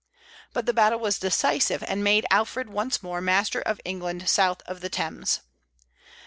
[0.51, 4.81] But the battle was decisive, and made Alfred once more master of England south of
[4.81, 5.41] the Thames.